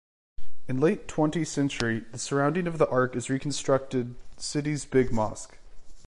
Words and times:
In 0.67 0.79
late 0.79 1.07
twenty 1.07 1.45
century 1.45 1.99
the 2.11 2.17
surrounding 2.17 2.65
of 2.65 2.79
the 2.79 2.89
Ark 2.89 3.15
is 3.15 3.29
reconstructed 3.29 4.15
city's 4.39 4.83
big 4.83 5.11
mosque. 5.11 5.59